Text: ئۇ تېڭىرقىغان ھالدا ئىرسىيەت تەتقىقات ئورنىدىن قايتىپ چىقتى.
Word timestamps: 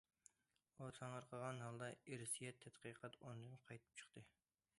ئۇ 0.77 0.87
تېڭىرقىغان 0.99 1.61
ھالدا 1.65 1.91
ئىرسىيەت 2.07 2.59
تەتقىقات 2.65 3.19
ئورنىدىن 3.21 3.63
قايتىپ 3.69 4.03
چىقتى. 4.03 4.27